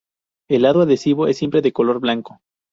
El 0.49 0.63
lado 0.63 0.81
adhesivo 0.81 1.27
es 1.27 1.37
siempre 1.37 1.61
de 1.61 1.73
color 1.73 1.99
blanco. 1.99 2.39